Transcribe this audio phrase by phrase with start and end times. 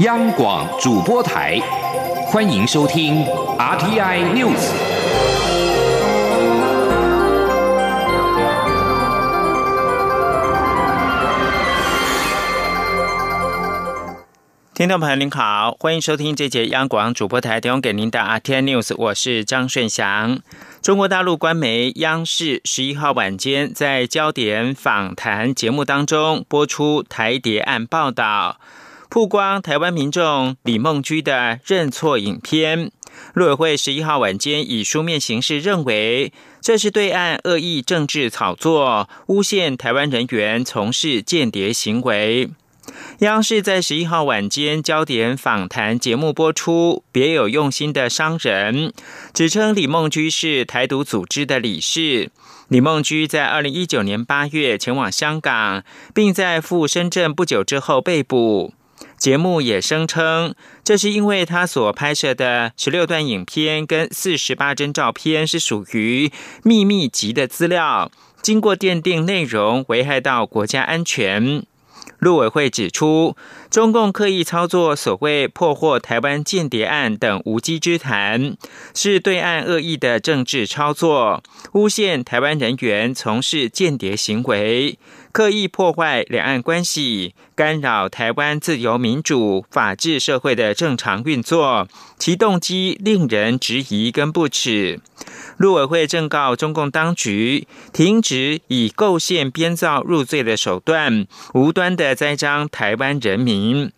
[0.00, 1.58] 央广主播台，
[2.28, 3.22] 欢迎收听
[3.58, 4.56] RTI News。
[14.72, 20.38] 听众朋友您好，欢迎收听这节央广主播台提供给您的 RTI News，我是张顺祥。
[20.80, 28.56] 中国大陆官媒央视十一号晚间在焦点访谈节目当中播出台谍案报道。
[29.10, 32.92] 曝光台湾民众李梦居的认错影片，
[33.34, 42.50] 陆委会十一号晚间以书面形式认为，这是对岸恶意政治炒作，诬陷台湾人员从事间谍行为。
[43.18, 48.92] 央视在十一号晚间焦点访谈节目播出，别有用心的商人
[49.34, 52.30] 指称李梦居是台独组织的理事。
[52.68, 55.82] 李梦居在二零一九年八月前往香港，
[56.14, 58.72] 并在赴深圳不久之后被捕。
[59.20, 66.32] 节目也声称，这是因为他所拍摄的十六段影片跟四十八帧照片是属于
[66.64, 71.62] 秘密级的资料，经过鉴定内容危害到国家安全。
[72.18, 73.36] 陆委会指出，
[73.70, 78.56] 中共刻意操作所谓破获台湾间谍案等无稽之谈，
[78.94, 81.42] 是对岸恶意的政治操作，
[81.72, 84.98] 诬陷台湾人员从事间谍行为，
[85.32, 91.86] 刻意破坏两岸关系，干扰台湾自由民主法治社会的正常运作，
[92.18, 95.00] 其动机令人质疑跟不耻。
[95.56, 103.92] 陆委会正告中共当局，停止以构陷编造入罪的手段，无端的栽赃台湾人民。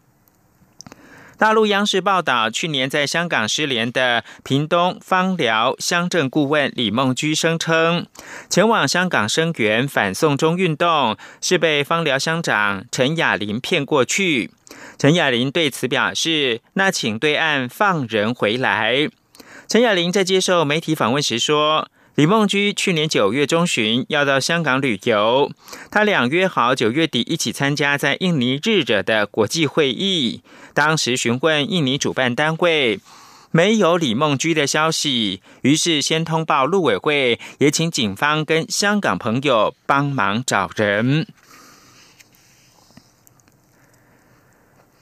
[1.42, 8.06] 大陆央视报道，去年在香港失联的屏东方疗乡镇顾问李梦居声称，
[8.48, 14.52] 前往香港声援反送中运动是被方疗乡长陈雅玲骗过去。
[14.96, 19.08] 陈雅玲对此表示：“那请对岸放人回来。”
[19.66, 25.50] 陈雅玲在接受媒体访问时说：“李梦居去年九月中旬要到香港旅游，
[25.90, 30.42] 他俩约好九月底一起参加在印尼日惹的国际会议。
[30.74, 33.00] 当时询问印尼主办单位，
[33.50, 41.26] 没有李梦居的消息，于是先通报陆委会，也请警方跟香港朋友帮忙找人。”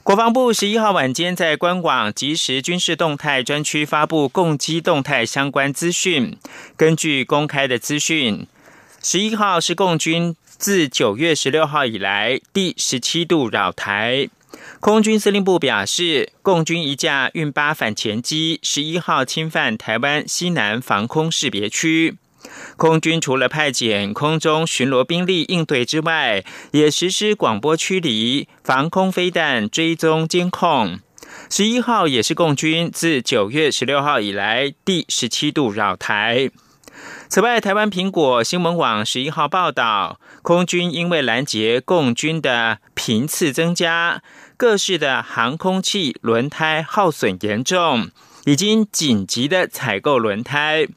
[0.03, 6.35] 国防部十一号晚间在官网即时军事动态专区发布共机动态相关资讯。
[6.75, 8.47] 根据公开的资讯，
[9.03, 14.27] 十一号是共军自九月十六号以来第十七度扰台。
[14.81, 22.17] 空军司令部表示，共军一架运八反潜机十一号侵犯台湾西南防空识别区。
[22.77, 30.99] 空军除了派遣空中巡逻兵力应对之外，也实施广播驱离、防空飞弹追踪监控。
[31.47, 36.49] 十一号也是共军自九月十六号以来第十七度绕台。
[37.29, 44.21] 此外，台湾苹果新闻网十一号报道，空军因为拦截共军的频次增加，
[44.61, 48.11] 各式的航空器轮胎耗损严重，
[48.45, 50.87] 已经紧急的采购轮胎。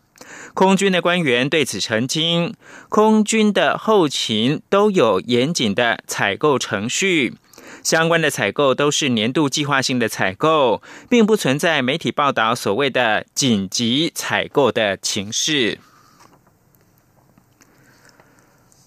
[0.52, 2.52] 空军的官员对此澄清，
[2.90, 7.36] 空军的后勤都有严谨的采购程序，
[7.82, 15.78] 相关的采购都是年度计划性的采购，并不存在媒体报道所谓的紧急采购的情势。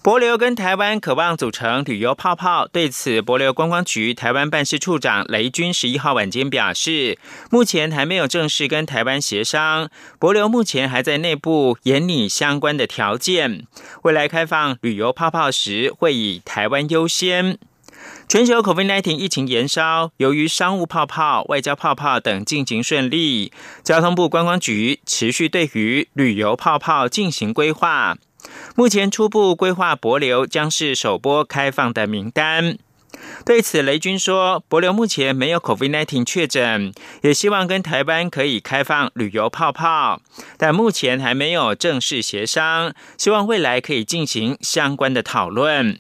[0.08, 7.20] 博流跟台湾渴望组成旅游泡泡，对此，博流观光局台湾办事处长雷军十一号晚间表示，
[7.52, 13.68] 目前还没有正式跟台湾协商，博流目前还在内部研拟相关的条件，
[14.04, 17.60] 未来开放旅游泡泡时会以台湾优先。
[18.30, 23.52] 全球 COVID-19 疫情延烧，由于商务泡泡、外交泡泡等进行顺利，
[23.84, 28.16] 交通部观光局持续对于旅游泡泡进行规划。
[28.78, 32.78] 目前初步规划，博流将是首波开放的名单。
[33.44, 36.94] 对此，雷军说，博流目前没有 COVID-19 确诊，
[37.24, 40.22] 也希望跟台湾可以开放旅游泡泡，
[40.60, 45.98] 但目前还没有正式协商，希望未来可以进行相关的讨论。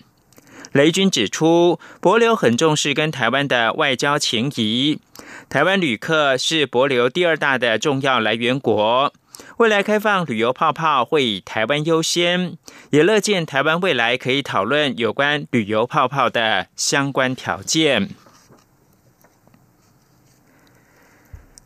[0.71, 4.99] 雷军指出，博流很重视跟台湾的外交情谊，
[5.49, 9.11] 台湾旅客是博流第二大的重要来源国。
[9.57, 12.57] 未来开放旅游泡泡会以台湾优先，
[12.91, 18.09] 也乐见台湾未来可以讨论有关旅游泡泡的相关条件。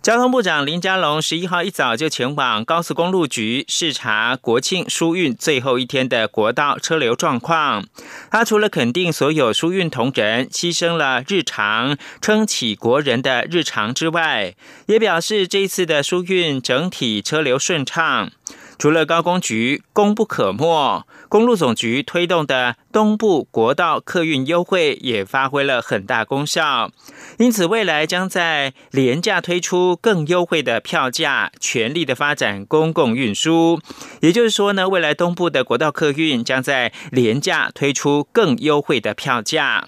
[0.01, 7.85] 交通部长林佳龙十一号一早就前往高速公路局视察国庆疏运最后一天的国道车流状况。
[8.31, 14.55] 他除了肯定所有疏运同仁牺牲了日常撑起国人的日常之外，
[14.87, 18.31] 也表示这一次的疏运整体车流顺畅。
[18.79, 26.91] 除了高工局功不可没，公路总局推动的东部国道客运优惠也发挥了很大功效。
[27.39, 33.79] 因此，未来将在廉价推出更优惠的票价，全力的发展公共运输。
[34.19, 39.87] 也就是说呢，未来东部的国道客运将在廉价推出更优惠的票价。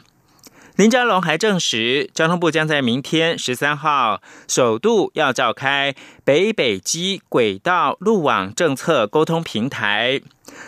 [0.76, 5.94] 林佳龙还证实，交通部将在明天十三号首度要召开
[6.26, 10.20] 北北基轨道路网政策沟通平台，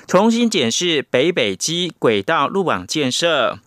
[0.07, 3.57] 重新检视北北基轨道路网建设。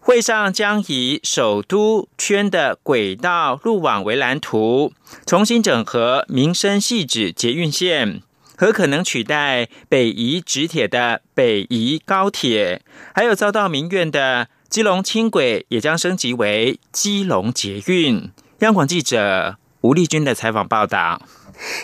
[0.00, 4.94] 会上将以首都圈的轨道路网为蓝图，
[5.26, 8.22] 重新整合民生细致捷运线
[8.56, 12.80] 和可能取代北宜直铁的北宜高铁，
[13.14, 14.48] 还有遭到民怨的。
[14.74, 18.28] 基隆轻轨也将升级为基隆捷运。
[18.58, 21.22] 央广记者吴丽君的采访报道。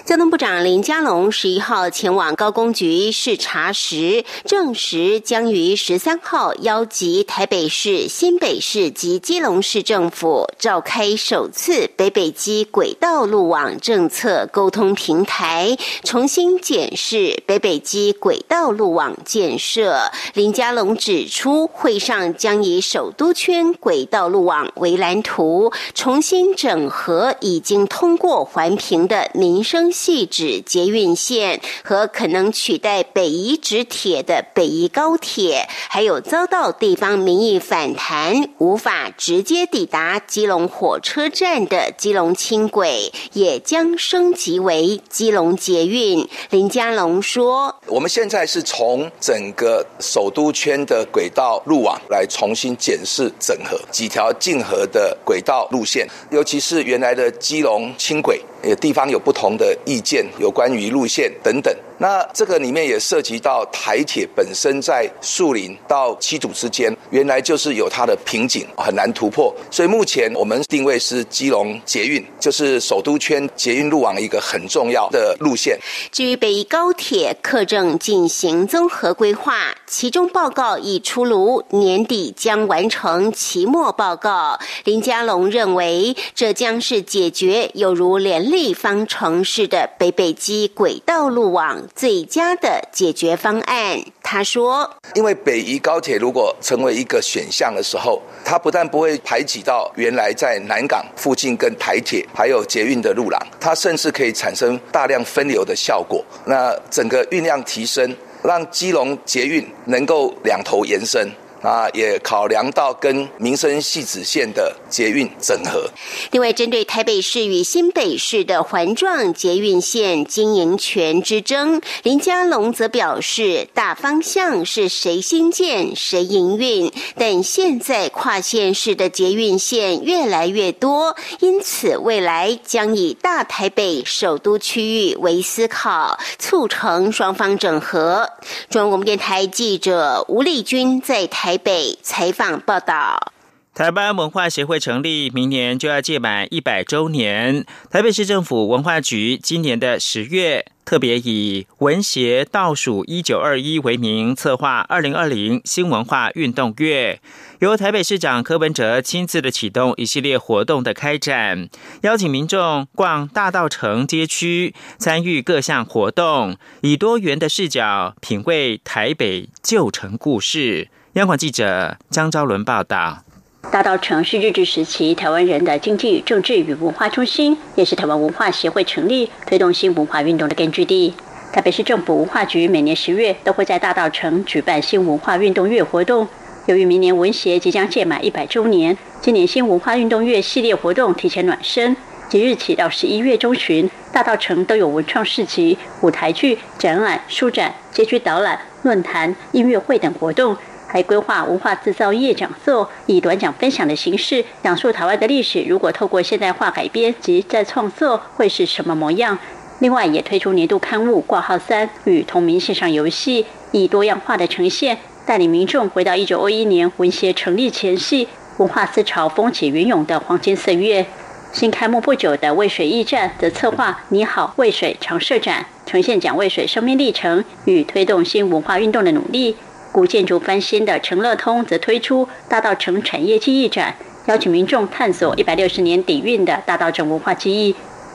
[0.05, 20.11] 交通部长林佳龙十一号前往高工局视察时，证实将于十三号邀集台北市、新北市及基隆市政府召开首次北北基轨道路网政策沟通平台，重新检视北北基轨道路网建设。
[20.35, 29.60] 林佳龙指出，会上将以首都圈轨道路网为蓝图，重新整合已经通过环评的民。
[29.61, 46.27] 民生系指捷运线和可能取代北宜直铁的北宜高铁，还有遭到地方民意反弹无法直接抵达基隆火车站的基隆轻轨，也将升级为基隆捷运。
[46.49, 61.75] 林佳龙说：“我们现在是从整个首都圈的轨道路网来重新检视整合几条竞合的轨道路线，尤其是原来的基隆轻轨。”也地方有不同的意见，有关于路线等等。
[62.01, 69.55] 那这个里面也涉及到台铁本身在树林到七堵之间，原来就是有它的瓶颈，很难突破。
[69.71, 75.79] 所以目前我们定位是基隆捷运，就是首都圈捷运路网一个很重要的路线。
[76.11, 84.59] 至于北宜高铁，客正进行综合规划，其中报告已出炉，年底将完成期末报告。
[84.85, 91.90] 林佳龙认为，这将是解决有如联立方程式的北北基轨道路网。
[91.95, 106.25] 最佳的解决方案，他说：“因为北宜高铁如果成为一个选项的时候，它不但不会排挤到原来在南港附近跟台铁还有捷运的路廊，它甚至可以产生大量分流的效果。
[106.47, 111.31] 那整个运量提升，让基隆捷运能够两头延伸。”
[111.63, 115.91] 啊，也考量到跟民生系子线的捷运整合。
[116.31, 138.27] 另外，针对台北市与新北市的环状捷运线经营权之争，林佳龙则表示，大方向是谁新建谁营运，但现在跨县市的捷运线越来越多，因此未来将以大台北首都区域为思考，促成双方整合。
[138.71, 141.50] 中央广播电台记者吴丽君在台。
[141.51, 143.33] 台北采访报道：
[143.75, 147.67] 台湾文化协会成立，明年就要届满一百周年。
[147.91, 157.21] 台北市政府文化局今年的十月，特别以“文协倒数一九二一”为名，策划二零二零新文化运动月，
[157.59, 161.69] 由台北市长柯文哲亲自的启动一系列活动的开展，
[162.03, 170.91] 邀请民众逛大道城街区，参与各项活动，以多元的视角品味台北旧城故事。
[171.15, 173.25] 央广记者张昭伦报道：
[173.73, 181.13] 大稻城是日治时期台湾人的经济、政治与文化中心，也是台湾文化协会成立、推动新文化运动的根据地。
[181.53, 186.29] 台北市政府文化局每年十月都会在大稻城举办新文化运动月活动。
[186.67, 191.97] 由于明年文协即将届满一百周年，今年新文化运动月系列活动提前暖身，
[192.29, 200.57] 即日起到十一月中旬，大稻城都有文创市集、舞台剧、展览、书展、街区导览、论坛、音乐会等活动。
[200.93, 205.63] 还规划文化制造业讲座，以短讲分享的形式讲述台湾的历史。
[205.63, 209.39] 如果透过现代化改编及再创作，会是什么模样？
[209.79, 221.07] 另外，也推出年度刊物挂号三与同名线上游戏，以多样化的呈现，带领民众回到一九二一年文协成立前夕，文化思潮风起云涌的黄金岁月。
[221.53, 229.57] 新开幕不久的渭水驿站则策划“你好，渭水”常设展，呈现蒋渭水生命历程与推动新文化运动的努力。
[229.93, 237.75] 古建筑翻新的成乐通则推出大道城产业记忆展，邀请民众探索一百六十年底蕴的大道城文化记忆。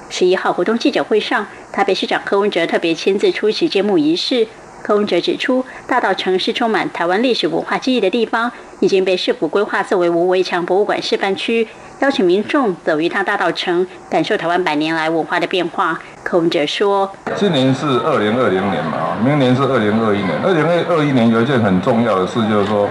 [0.10, 4.48] 十一号活动记者会上，台北市长柯文哲特别亲自出席揭幕仪式。
[4.82, 11.68] 柯文哲指出，大道城是充满台湾历史文化记忆的地方，已经被市府规划作为无围墙博物馆示范区，
[12.00, 16.00] 邀请民众走一趟大道城，感受台湾百年来文化的变化。
[16.26, 20.34] 柯文哲说：“今年是二零二零年嘛，明年是二零二一年。
[20.44, 22.90] 二零二一年有一件很重要的事，就是说，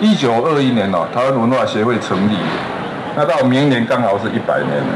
[0.00, 2.34] 一九二一年哦，台湾文化协会成立，
[3.14, 4.92] 那到明年刚好是一百年了。”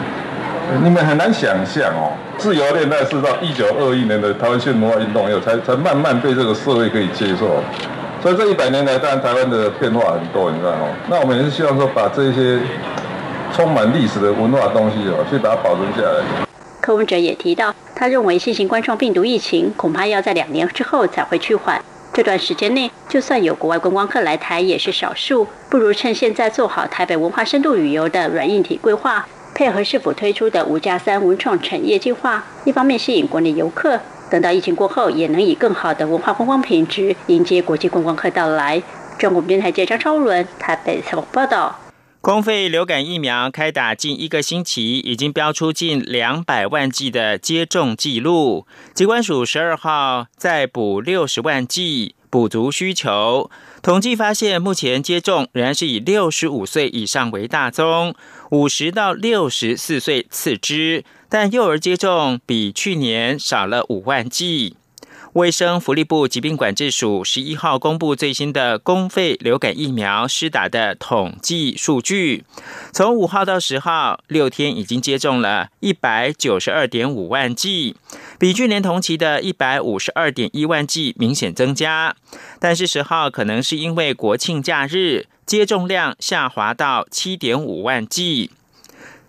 [0.82, 7.62] 你们很难想象哦，自由恋爱是到一九二一年的台湾新文化运动以后，才才慢慢被这个社会可以接受。
[8.20, 10.88] 所以这一百年来，当然台湾的变化很多，你知道吗？
[11.08, 12.58] 那我们也是希望说，把这些
[13.54, 16.18] 充满历史的文化东西哦，去把它保存下来。
[16.86, 21.82] 柯文哲也提到，他认为新型冠状病毒疫情恐怕要在两年之后才会趋缓。
[22.12, 25.48] 这段时间内，就算有国外观光客来台，也是少数。
[25.68, 29.26] 不如趁现在做好台北文化深度旅游的软硬体规划。
[29.52, 33.98] 配合是否推出的“五加三”文创产业计划，一方面吸引国内游客，
[34.30, 38.80] 等到疫情过后，也能以更好的文化观光品质迎接国际观光客到来。
[39.18, 41.85] 中国电台记者张超伦台北采访报道。
[42.26, 48.66] 公费流感疫苗开打近一个星期，已经标出近两百万剂的接种记录。
[48.92, 53.48] 机关署十二号再补六十万剂，补足需求。
[53.80, 58.16] 统计发现，目前接种仍然是以六十五岁以上为大宗。
[58.50, 64.74] 五十到六十四岁次之，但幼儿接种比去年少了五万剂。
[65.36, 72.44] 卫生福利部疾病管制署十一号公布最新的公费流感疫苗施打的统计数据，
[72.90, 77.96] 从五号到十号六天已经接种了一百九十二点五万剂，
[78.38, 82.16] 比去年同期的一百五十二点一万剂明显增加。
[82.58, 88.50] 但是十号可能是因为国庆假日，接种量下滑到七点五万剂。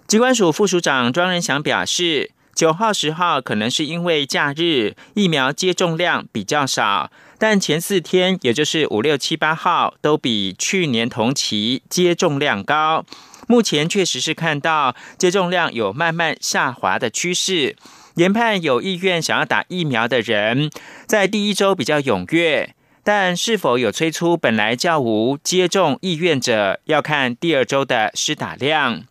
[0.07, 2.31] 机关署副署长庄仁祥表示。
[2.57, 13.05] 九号、十号可能是因为假日疫苗接种量比较少，但前四天，也就是五六七八号，都比去年同期接种量高。
[13.47, 17.75] 目前确实是看到接种量有慢慢下滑的趋势。
[18.15, 20.71] 研判有意愿想要打疫苗的人，
[21.05, 22.73] 在第一周比较踊跃，
[23.03, 29.03] 但是否有催出本来较无接种意愿者，要看第二周的施打量。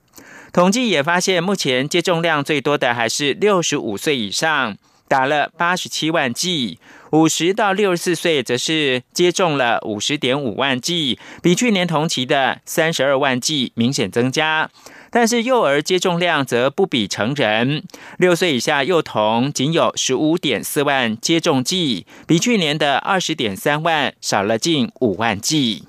[0.56, 6.78] 统计也发现，目前接种量最多的还是六十五岁以上，打了八十七万剂；
[7.12, 14.70] 五十到六十四岁则是接种了五十点五万剂，比去年同期的三十二万剂明显增加。
[15.10, 17.84] 但是幼儿接种量则不比成人，
[18.16, 25.84] 六岁以下幼童仅有十五点四万接种剂，比去年的二十点三万少了近五万剂。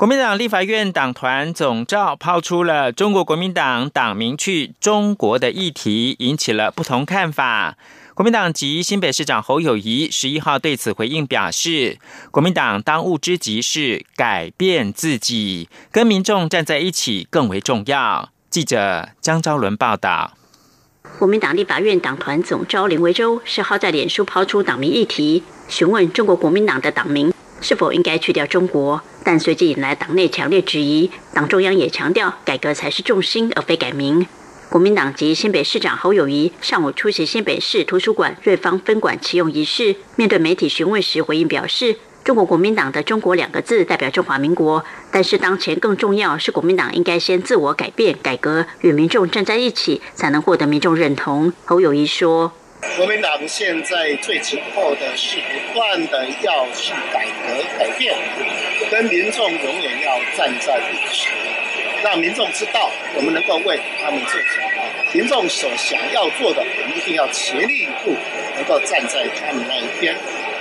[0.00, 7.76] 国民党立法院党团总召抛出了中国国民党党名去中国的议题，引起了不同看法。
[8.14, 11.98] 国民党籍新北市长侯友谊十一号对此回应表示，
[12.30, 18.30] 国民党当务之急是改变自己，跟民众站在一起更为重要。
[18.48, 20.32] 记者江昭伦报道。
[21.18, 27.30] 国民党立法院党团总召林维洲十号在脸书抛出党名议题，询问中国国民党的党名。
[27.60, 29.00] 是否应该去掉中国？
[29.22, 31.10] 但随即引来党内强烈质疑。
[31.34, 34.26] 党中央也强调，改革才是重心，而非改名。
[34.68, 52.52] 国民党籍新北市长侯友谊上午出席新北市图书馆瑞芳分馆启用仪式，面对媒体询问时回应表示：“中国国民党的‘中国’两个字代表中华民国，但是当前更重要是国民党应该先自我改变、改革，与民众站在一起，才能获得民众认同。”侯友谊说。
[52.96, 58.14] 国民党现在最急迫的是不断的要去改革改变，
[58.90, 61.28] 跟民众永远要站在一起，
[62.02, 64.82] 让民众知道我们能够为他们做什么。
[65.12, 68.16] 民众所想要做的，我们一定要全力以赴，
[68.56, 70.14] 能够站在他们那一边。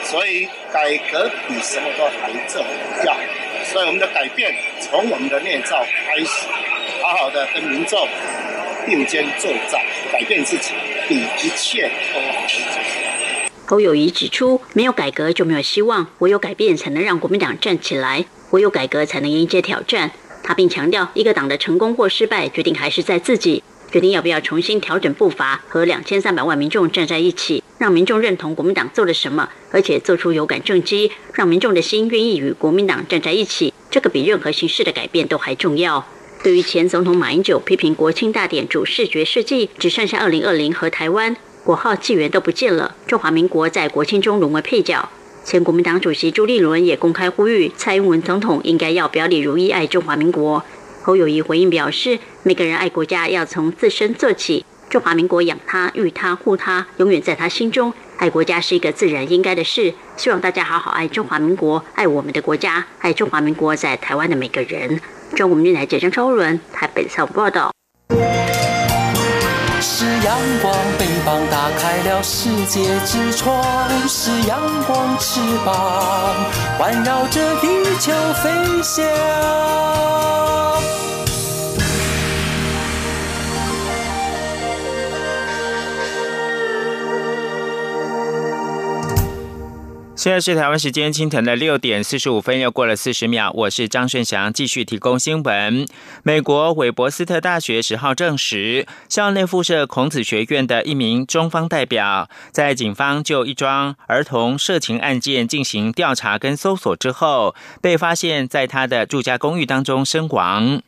[0.04, 2.66] 所以改革比什么都还重
[3.06, 3.16] 要。
[3.64, 6.48] 所以我们的改变从我们的内造开始，
[7.02, 8.08] 好好的跟民众。
[8.86, 9.80] 并肩作战，
[10.12, 10.74] 改变自己，
[11.08, 12.48] 比一切都好。
[13.66, 20.12] 侯友谊指出，没有改革就没有希望，唯有改变才能让国民党站起来，唯有改革才能迎接挑战。
[20.42, 23.62] 他并强调，一个党的成功或失败，决定还是在自己，
[23.92, 36.08] 决定要不要重新调整步伐，和两千三百万民众站在一起，让民众认同国民党做了什么，而且做出有感政绩，让民众的心愿意与国民党站在一起，这个比任何形式的改变都还重要。
[36.42, 45.10] 对于前总统马英九批评国庆大典主视觉设计只剩下二零二零和台湾国号纪元都不见了，中华民国在国庆中沦为配角。
[45.44, 50.64] 前国民党主席朱立伦也公开呼吁蔡英文总统应该要表里如一，爱中华民国。
[51.04, 57.94] 侯友谊回应表示，每个人爱国家要从自身做起，中华民国养他、育他、护他，永远在他心中。
[58.16, 65.02] 爱国家是一个自然应该的事，希望大家好好爱中华民国，爱我们的国家，爱中华民国在台湾的每个人。
[65.36, 67.72] 中国电台记者超伦台北采访报道。
[69.82, 73.62] 是阳光，翅膀打开了世界之窗；
[74.08, 76.36] 是阳光，翅膀
[76.78, 77.68] 环绕着地
[78.00, 78.12] 球
[78.44, 79.06] 飞翔。
[90.20, 93.50] 现在是台湾时间清晨的六点四十五分，又过了四十秒。
[93.56, 95.88] 我是张顺祥，继续提供新闻。
[96.24, 110.82] 美国韦伯斯特大学十号证实，校内附设孔子学院的一名中方代表，在警方就一桩儿童色情案件进行调查跟搜索之后，被发现在他的住家公寓当中身亡。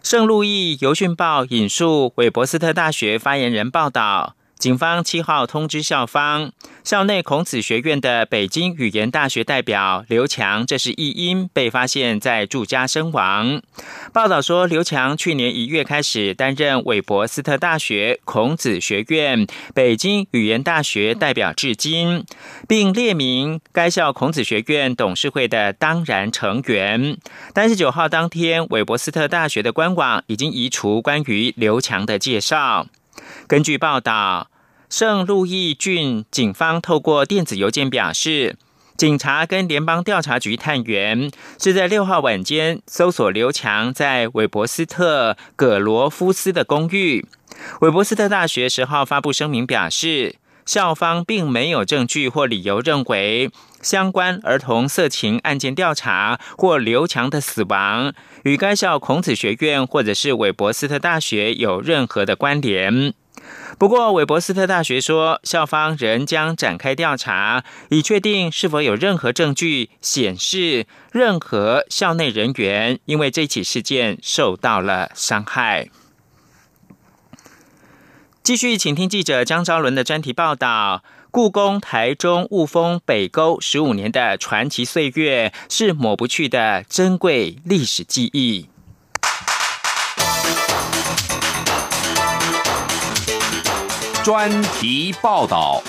[0.00, 4.36] 圣路易邮讯报引述韦伯斯特大学发言人报道。
[4.58, 6.50] 警方七号通知校方，
[6.82, 13.62] 校内孔子学院的北京语言大学代表刘强，这是一因被发现在住家身亡。
[14.12, 22.24] 报道说，刘强去年一月开始担任韦伯斯特大学孔子学院北京语言大学代表至今，
[22.66, 27.16] 并列明该校孔子学院董事会的当然成员。
[27.54, 32.88] 但是九号当天，韦伯斯特大学的官网已经移除关于刘强的介绍。
[33.46, 34.50] 根据报道，
[34.88, 38.56] 圣路易郡警方透过电子邮件表示，
[38.96, 47.26] 警察跟联邦调查局探员是在六号晚间搜索刘强在韦伯斯特葛罗夫斯的公寓。
[47.80, 50.36] 韦伯斯特大学十号发布声明表示，
[50.68, 58.12] 校方并没有证据或理由认为相关儿童色情案件调查或刘强的死亡。
[58.42, 63.14] 与该校孔子学院或者是韦伯斯特大学有任何的关联？
[63.78, 75.88] 不过，韦伯斯特大学说，校方仍将展开调查，以确定是否有任何证据显示任何校内人员因为这起事件受到了伤害。
[78.48, 81.02] 继续，请听记者张昭伦的专题报道。
[81.30, 88.70] 故宫台中雾峰北沟十五年的传奇岁月，是抹不去的珍贵历史记忆。
[94.24, 95.82] 专题报道：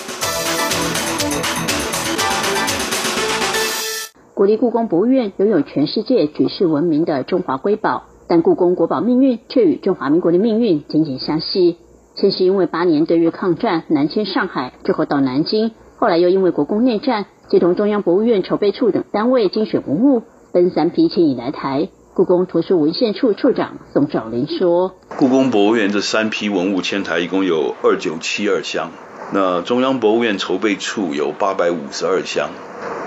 [4.34, 11.78] 国立故宫博物院拥有全世界举世闻名的中华瑰宝，但故宫国宝命运却与中华民国的命运紧紧相系。
[12.20, 21.88] 先是因为八年对日抗战南迁上海，之后到南京，后来又因为国共内战，接同中央博物院筹备处等单位精选文物，分三批迁移来台。
[22.14, 28.92] 故宫图书文献处处长宋兆林说：“故宫博物院这三批文物迁台，一共有二九七二箱。
[29.32, 32.50] 那中央博物院筹备处有八百五十二箱，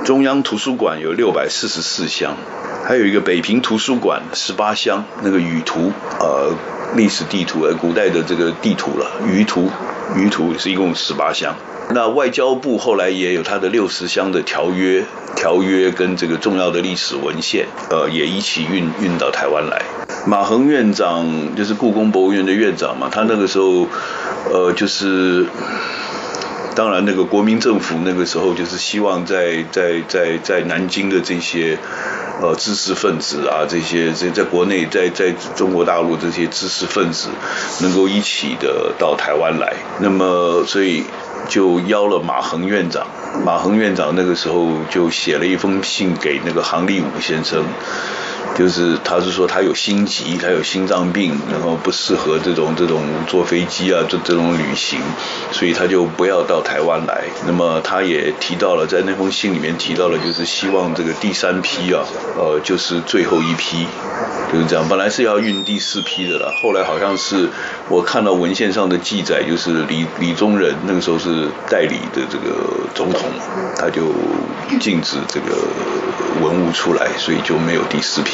[0.04, 2.36] 中央图书馆有六百四十四箱，
[2.84, 6.54] 还有一个北平图书馆十八箱，那个舆图，呃。”
[6.94, 9.70] 历史地图，呃，古代的这个地图了，舆图，
[10.14, 11.54] 舆图是一共十八箱。
[11.88, 15.02] 那外交部后来也有它的六十箱的条约，
[15.34, 19.80] 条约跟这个重要的历史文献，呃，也一起运运到台湾来。
[20.26, 23.86] 马恒院长就是故宫博物院的院长嘛，他那个时候，
[24.52, 25.46] 呃，就是，
[26.74, 31.78] 当然那个国民政府那个时候就是希望在在在在南京的这些。
[32.40, 37.28] 呃，知识分子啊，这些在在国内，在在中国大陆这些知识分子，
[37.82, 41.04] 能够一起的到台湾来，那么所以
[41.48, 43.06] 就邀了马恒院长。
[43.44, 47.64] 马恒院长那个时候就写了一封信给那个杭立武先生。
[48.54, 55.00] 就是他是说他有心疾，他有心脏病，然后不适合这种这种坐飞机啊，这这种旅行，
[55.50, 57.24] 所以他就不要到台湾来。
[57.46, 62.04] 那么他也提到了，在那封信里面提到了，就是希望这个第三批啊，
[62.36, 63.86] 呃，就是最后一批，
[64.52, 64.86] 就是这样。
[64.88, 67.48] 本来是要运第四批的了，后来好像是
[67.88, 72.54] 我看到文献上的记载，就是李李宗仁那个时候是代理的这个
[72.94, 73.30] 总统，
[73.78, 74.12] 他就
[74.78, 75.56] 禁止这个
[76.42, 78.31] 文物出来，所以就没有第四批。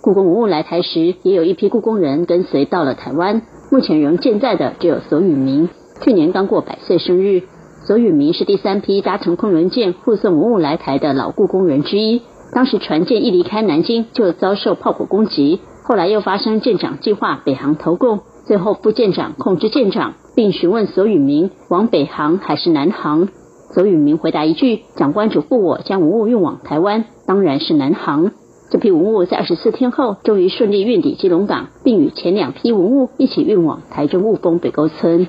[0.00, 3.42] 故宫文物来台时，也有一批故宫人跟随到了台湾。
[3.70, 5.68] 目前仍健在的只有索宇明，
[6.02, 7.42] 去年刚过百岁生日。
[7.86, 12.22] 索宇明是第三批搭乘昆仑舰护送文物来台的老故宫人之一。
[12.52, 23.28] 当时船舰一离开南京，就遭受炮火攻击，后来又发生舰长计划北航投共，最后副舰长控制舰长，并询问索允明往北航还是南航。
[23.74, 28.30] 索允明回答一句：“长官嘱咐我将文物运往台湾，当然是南航。”
[28.72, 35.26] 这批文物在二十四天后终于顺利运抵基隆港，并与前两批文物一起运往台中雾峰北沟村。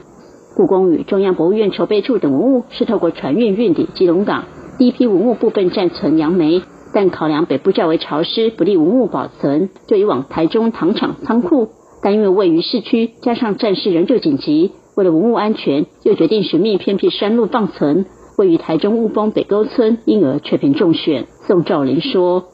[0.55, 4.45] 故宫与中央博物院筹备处等文物是透过船运运抵基隆港。
[4.79, 6.61] 第一批文物部分暂存杨梅。
[6.93, 11.67] 但考量北部较为潮湿，不利文物保存，就以往台中糖厂仓库。
[12.01, 18.05] 但因为位于市区，加上战事仍旧紧急，为了文物安全，又决定寻觅偏僻山路放存。
[18.37, 21.25] 位于台中雾峰北沟村，因而却被中选。
[21.47, 22.45] 宋兆林说：“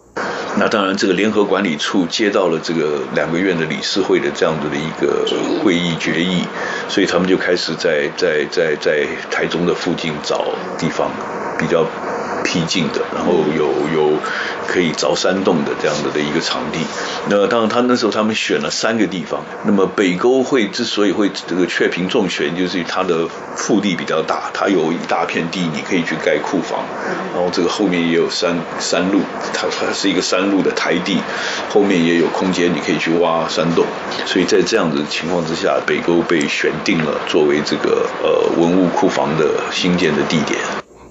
[0.60, 5.26] 那当然，这个联合管理处接到了这个两个院的理事会的这样子的一个
[5.64, 6.44] 会议决议，
[6.90, 11.10] 所以他们就开始在在在在台中的附近找地方
[11.58, 11.86] 比较。”
[12.50, 14.18] 僻静的，然后有有
[14.68, 16.80] 可以凿山洞的这样子的一个场地。
[17.30, 19.42] 那当然，他那时候他们选了三个地方。
[19.66, 26.80] 那么北沟会之所以会这个确评重选，就是它的腹地比较大，它有一大片地你可以去盖库房，
[27.36, 29.22] 然后这个后面也有山山路，
[29.54, 31.22] 它它是一个山路的台地，
[31.70, 33.86] 后面也有空间你可以去挖山洞。
[34.26, 40.60] 所以在这样子情况之下，北沟被选定了作为这个呃文物库房的新建的地点。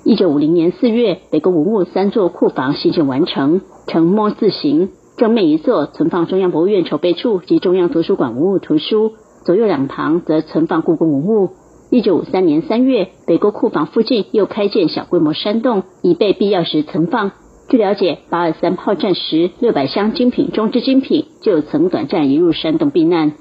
[0.08, 4.88] 一九五零年四月，北沟文物三座库房新建完成，呈“摸”字形。
[5.18, 9.12] 正面一座存放中央博物院筹备处及中央图书馆文物图书，
[9.44, 11.50] 左右两旁则存放故宫文物。
[11.90, 17.32] 一九五三年三月，北沟库房附近又开建小规模山洞，以备必要时存放。
[17.68, 23.32] 据了解，八二三炮战时，六百箱精品中之精品就曾短暂移入山洞避难。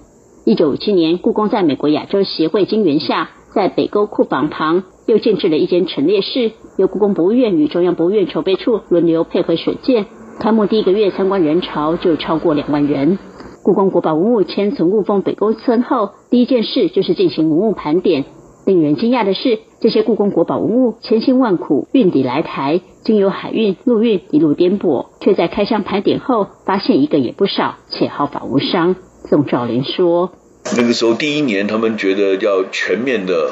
[0.43, 4.83] 一九五七年，故宫在美国亚洲协会经援下，在北沟库房旁。
[5.07, 10.05] 又建置了一间陈列室，由故宫博物院与中央博物院筹备处轮流配合选建。
[10.39, 13.17] 开幕第一个月，参观人潮就超过两万人。
[13.63, 18.25] 故宫国宝文物迁存雾峰北沟村后，第一件事就是进行文物盘点。
[18.65, 28.97] 令人惊讶的是，这些故宫国宝文物千辛万苦运抵来台，经由海运、陆运一路颠簸，却在开箱盘点后，发现一个也不少，且毫发无伤。
[29.29, 30.31] 宋兆林说
[30.77, 33.51] ：“那个时候第一年，他们觉得要全面的。”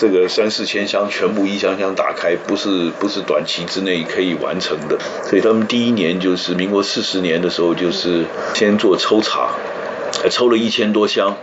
[0.00, 9.50] 这个三四千箱全部一箱箱打开，不是不是短期之内可以完成的，所以他们第一年就是民国四十年的时候，就是先做抽查，
[10.30, 11.36] 抽了一千多箱，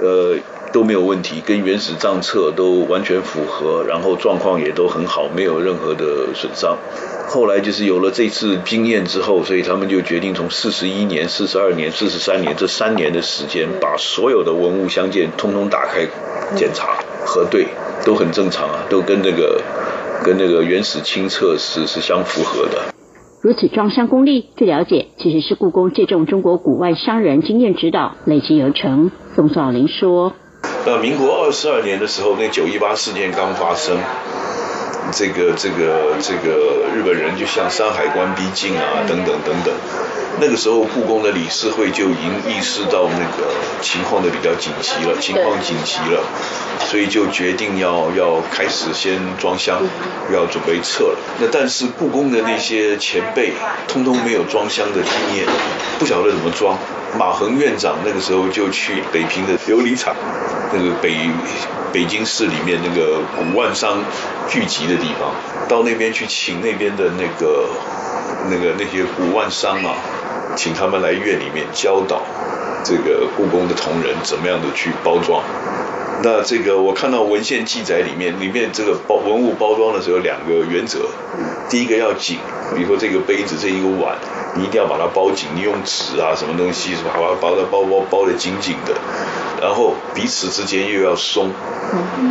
[0.00, 0.36] 呃
[0.72, 6.78] 都没有问题，跟原始账册都完全符合，然后状况也都很好，没有任何的损伤。
[7.26, 16.06] 后来就是有了这次经验之后，所以他们就决定从四十一年、四十二年、四十三年这三年的时间，把所有的文物相件通通打开
[16.54, 17.66] 检查核对。
[18.04, 19.60] 都很正常啊，都跟那个
[20.22, 22.94] 跟那个原始清澈是是相符合的。
[23.42, 29.10] 如此装箱功力，据了解，其实是故宫借重中国古外商人经验指导累积而成。
[29.34, 30.32] 宋少林说
[30.86, 33.98] ：“那民国二十二年的时候，那九一八事件刚发生，
[35.12, 39.74] 这个这个这个日本人就向山海关逼近啊，等等等等。”
[40.40, 46.24] 那个时候，故宫的理事会就已经意识到那个情况的比较紧急了，情况紧急了，
[46.90, 49.80] 所以就决定要要开始先装箱，
[50.32, 51.18] 要准备撤了。
[51.38, 53.52] 那但是故宫的那些前辈，
[53.86, 55.46] 通通没有装箱的经验，
[56.00, 56.76] 不晓得怎么装。
[57.18, 60.14] 马恒院长那个时候就去北平的琉璃厂，
[60.72, 61.16] 那个北
[61.92, 64.02] 北京市里面那个古万商
[64.48, 65.34] 聚集的地方，
[65.68, 67.68] 到那边去请那边的那个
[68.50, 69.96] 那个那些古万商啊。
[70.56, 72.22] 请他们来院里面教导
[72.84, 75.42] 这个故宫的同仁怎么样的去包装。
[76.22, 81.00] 那这个我看到文献记载里面，里面这个包文物包装的时候有两个原则。
[81.68, 82.38] 第一个要紧，
[82.74, 84.16] 比如说这个杯子这一个碗，
[84.56, 88.94] 你一定要把它包紧，你用纸啊什么东西是吧，把它包的包包包的紧紧的。
[89.60, 91.50] 然后彼此之间又要松。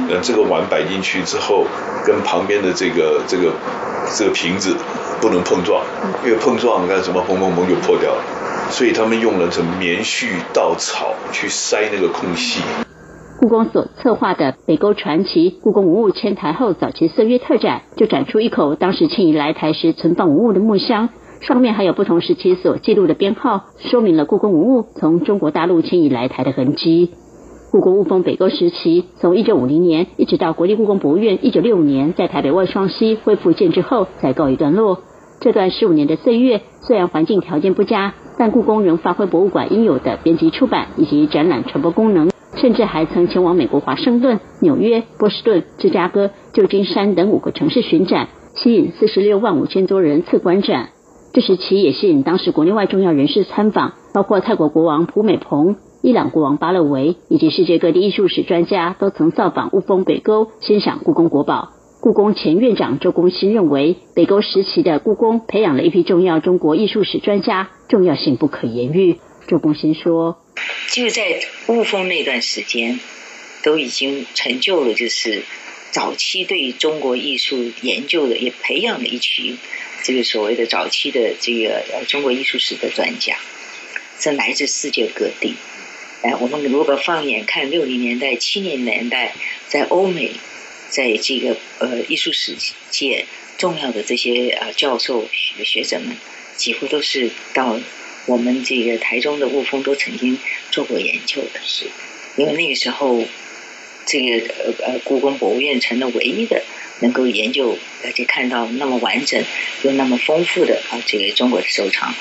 [0.09, 1.65] 呃，这个碗摆进去之后，
[2.05, 3.51] 跟旁边的这个这个
[4.15, 4.75] 这个瓶子。
[5.21, 5.85] 不能碰撞，
[6.25, 7.23] 因为碰撞干什么？
[7.25, 8.21] 砰砰砰就破掉了。
[8.69, 12.59] 所以他们用了这棉絮、稻草去塞那个空隙。
[13.43, 21.09] 故宫所策划的北沟传奇故宫文物迁台后早期岁月特展，就展出一口当时迁移来台时存放文物的木箱，
[21.41, 27.09] 上面还有不同时期所记录的编号，说明了故宫文物从中国大陆迁移来台的痕迹。
[27.69, 34.99] 故宫雾峰北沟时期，从一九五零年一直到国立故宫博物院一九六五年在台北外双溪恢复建制后，才告一段落。
[35.41, 50.89] 这段十五年的岁月，虽然环境条件不佳，但故宫仍发挥博物馆应有的编辑出版以及展览传播功能，甚至还曾前往美国华盛顿、纽约、波士顿、芝加哥、旧金山等五个城市巡展，吸引四十六万五千多人次观展。
[51.31, 61.69] 这时期也吸引当时国内外重要人士参访，包括泰国国王普美蓬、伊朗国王巴勒维以及世界各地艺术史专家都曾造访雾峰北沟，欣赏故宫国宝。
[62.03, 69.21] 故宫前院长周公新认为，北沟时期的故宫培养了一批重要中国艺术史专家，重要性不可言喻。
[69.47, 70.43] 周公新说
[70.91, 72.99] ：“就在雾峰那段时间，
[73.63, 75.43] 都已经成就了，就是
[75.91, 79.57] 早期对中国艺术研究的，也培养了一群
[80.03, 83.37] 这个所谓的早期的这个中国艺术史的专家，
[84.19, 85.53] 这来自世界各地。
[86.21, 89.33] 哎，我们如果放眼看六零年代、七零年代，
[89.69, 90.31] 在欧美。”
[90.93, 92.55] 在这个呃艺术史
[92.91, 93.25] 界
[93.57, 96.15] 重要的这些呃教授学学者们，
[96.55, 97.79] 几乎都是到
[98.27, 100.37] 我们这个台中的雾峰都曾经
[100.69, 101.87] 做过研究的，是，
[102.37, 103.25] 因为那个时候
[104.05, 106.61] 这个呃故宫博物院成了唯一的
[106.99, 109.43] 能够研究而且看到那么完整
[109.81, 112.13] 又那么丰富的啊这个中国的收藏。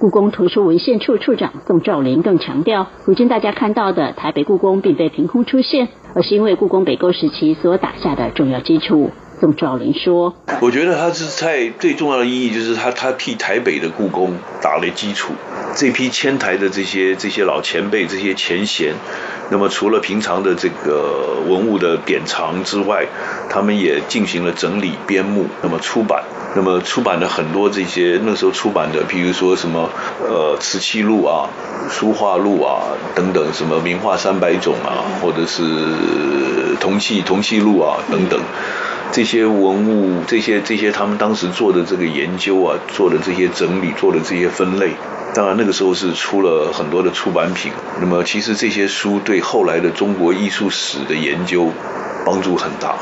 [0.00, 9.10] 故宫图书文献处处长宋兆林更强调，如今大家看到的台北故宫并非凭空出现，而是因为故宫北沟时期所打下的重要基础。
[9.40, 15.32] 宋兆林说：“我觉得它是在最重要的意义，就是他他替台北的故宫打了基础。
[15.74, 18.94] 这批迁台的这些这些老前辈、这些前贤，
[19.50, 23.04] 那么除了平常的这个文物的典藏之外，
[23.50, 26.22] 他们也进行了整理编目，那么出版。”
[26.54, 29.90] 那么出版了很多这些那时候出版的，比如说什么
[30.26, 31.48] 呃瓷器录啊、
[31.90, 35.62] 书画录啊等等，什么名画三百种啊，或者是
[36.80, 38.40] 铜器铜器录啊等等，
[39.12, 44.92] 这些文物这些这些他们当时做的这个研究啊，做的这些整理，做的这些分类，
[45.34, 47.70] 当然那个时候是出了很多的出版品。
[48.00, 51.70] 那么其实这些书对后来的中国艺术史的研究
[52.24, 52.96] 帮助很大。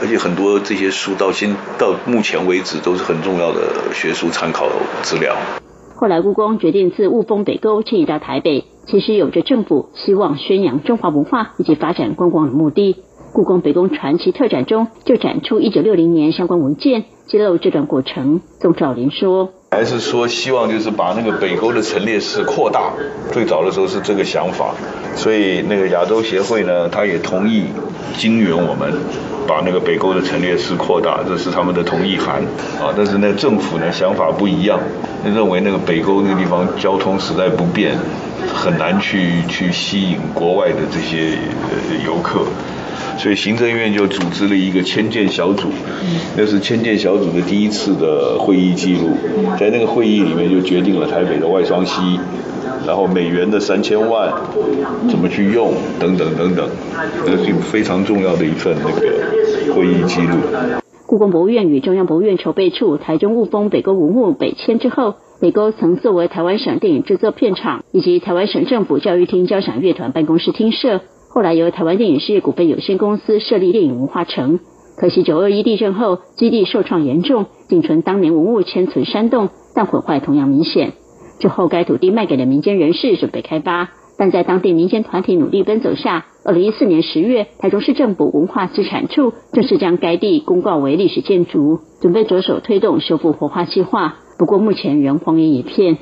[0.00, 4.68] 而且很多这些书到现到目前为止都是很重要的学术参考
[5.02, 5.36] 资料。
[5.96, 12.96] 后来故宫决定自雾峰北沟迁移到台北，其实有着政府希望宣扬中华文化以及发展观光的目的。
[13.32, 18.40] 故宫北宫传奇特展中就展出1960年相关文件，揭露这段过程。
[18.60, 22.92] 宋兆林说：“还是说希望就是把那个北沟的陈列室扩大，
[23.32, 24.74] 最早的时候是这个想法，
[25.14, 27.64] 所以那个亚洲协会呢，他也同意
[28.16, 28.92] 经援我们。”
[29.48, 32.42] 把那个北沟的陈列室扩大，这是他们的同意函
[32.78, 32.92] 啊。
[32.94, 34.78] 但是呢，政府呢想法不一样，
[35.24, 37.96] 认为那个北沟那个地方交通实在不便，
[38.54, 42.40] 很难去去吸引国外的这些呃游客，
[43.18, 45.68] 所以行政院就组织了一个迁建小组。
[46.36, 49.10] 那是迁建小组的第一次的会议记录，
[49.58, 52.18] 在那个会议里面就决定了台北的外双溪。
[52.86, 54.32] 然后美元的三千万
[55.10, 56.66] 怎么去用等等等等，
[57.26, 60.38] 这是非常重要的一份那个会议记录。
[61.06, 71.00] 故宫博物院与中央博物院筹备处台中雾峰北沟文物北迁之后，北沟曾作为台湾省电影制作片场以及台湾省政府教育厅交响乐团办公室厅舍，
[71.38, 74.58] 后来由台湾电影事业股份有限公司设立电影文化城。
[74.96, 80.94] 可惜九二一地震后基地受创严重，仅存当年文物迁存山洞，但毁坏同样明显。
[81.38, 83.90] 之后，该土地卖给了民间人士，准备开发。
[84.18, 94.16] 但在当地民间团体努力奔走下，二零一四年十月，台中市政府文化资产处正式将该地公告为历史建筑，准备着手推动修复活化计划。
[94.40, 95.98] 不过，目前仍荒野一片。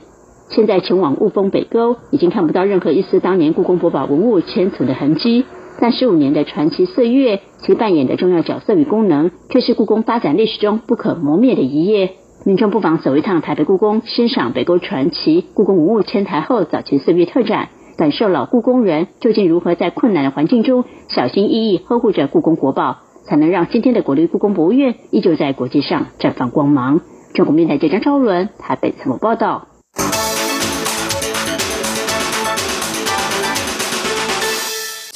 [0.48, 5.44] 现在前往雾峰北沟，已经看不到任何一丝当年故宫博宝文物迁存的痕迹。
[5.78, 12.12] 但十五年的传奇岁月，其扮演的重要角色与功能，却是故宫发展历史中不可磨灭的一页。
[12.44, 27.00] 民众不妨走一趟台北故宫，欣赏北沟传奇、故宫文物迁台后早期岁月特展，感受老故宫人究竟如何在困难的环境中小心翼翼呵护着故宫国宝，才能让今天的国立故宫博物院依旧在国际上绽放光芒。
[27.34, 29.66] 中国面台记者张伦台北采访报道。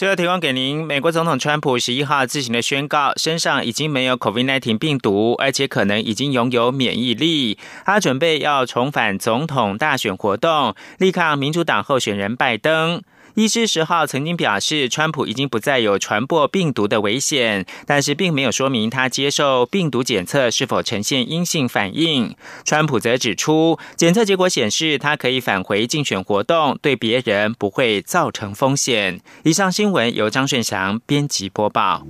[0.01, 7.59] 最后提供给您，美国总统川普十一号自行的宣告，身上已经没有 COVID-19 病毒，而且可能已经拥有免疫力。
[7.85, 13.03] 他准备要重返总统大选活动，力抗民主党候选人拜登。
[13.35, 22.35] 医师十号曾经表示，川普已经不再有传播病毒的危险，但是并没有说明他接受病毒检测是否呈现阴性反应。
[22.65, 29.21] 川普则指出，检测结果显示他可以返回竞选活动，对别人不会造成风险。
[29.45, 32.05] 以上新闻由张顺祥编辑播报。